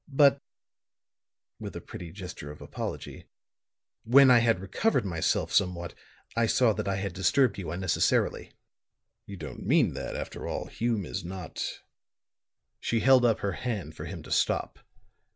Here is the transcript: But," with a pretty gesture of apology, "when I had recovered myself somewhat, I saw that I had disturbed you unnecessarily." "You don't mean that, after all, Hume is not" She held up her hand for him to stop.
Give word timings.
But," 0.11 0.41
with 1.59 1.75
a 1.75 1.79
pretty 1.79 2.11
gesture 2.11 2.49
of 2.49 2.59
apology, 2.59 3.27
"when 4.03 4.31
I 4.31 4.39
had 4.39 4.59
recovered 4.59 5.05
myself 5.05 5.53
somewhat, 5.53 5.93
I 6.35 6.47
saw 6.47 6.73
that 6.73 6.87
I 6.87 6.95
had 6.95 7.13
disturbed 7.13 7.59
you 7.59 7.69
unnecessarily." 7.69 8.51
"You 9.27 9.37
don't 9.37 9.61
mean 9.63 9.93
that, 9.93 10.15
after 10.15 10.47
all, 10.47 10.65
Hume 10.65 11.05
is 11.05 11.23
not" 11.23 11.81
She 12.81 13.01
held 13.01 13.23
up 13.23 13.41
her 13.41 13.51
hand 13.51 13.95
for 13.95 14.05
him 14.05 14.23
to 14.23 14.31
stop. 14.31 14.79